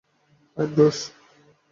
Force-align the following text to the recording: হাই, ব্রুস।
হাই, 0.57 0.67
ব্রুস। 0.73 0.99